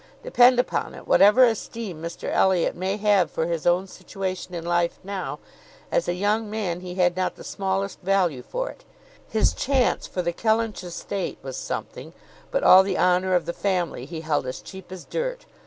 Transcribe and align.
Depend 0.23 0.57
upon 0.57 0.95
it, 0.95 1.07
whatever 1.07 1.43
esteem 1.45 2.01
Mr 2.01 2.27
Elliot 2.31 2.75
may 2.75 2.97
have 2.97 3.29
for 3.29 3.45
his 3.45 3.67
own 3.67 3.85
situation 3.85 4.55
in 4.55 4.65
life 4.65 4.97
now, 5.03 5.37
as 5.91 6.07
a 6.07 6.15
young 6.15 6.49
man 6.49 6.79
he 6.79 6.95
had 6.95 7.15
not 7.15 7.35
the 7.35 7.43
smallest 7.43 7.99
value 8.01 8.41
for 8.41 8.71
it. 8.71 8.83
His 9.29 9.53
chance 9.53 10.07
for 10.07 10.23
the 10.23 10.33
Kellynch 10.33 10.83
estate 10.83 11.37
was 11.43 11.55
something, 11.55 12.13
but 12.49 12.63
all 12.63 12.81
the 12.81 12.97
honour 12.97 13.35
of 13.35 13.45
the 13.45 13.53
family 13.53 14.05
he 14.07 14.21
held 14.21 14.47
as 14.47 14.59
cheap 14.59 14.91
as 14.91 15.05
dirt. 15.05 15.45